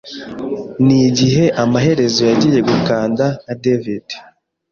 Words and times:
nigihe 0.85 1.45
amaherezo 1.63 2.21
yagiye 2.29 2.59
gukanda 2.69 3.25
Nka 3.43 3.53
David 3.63 4.05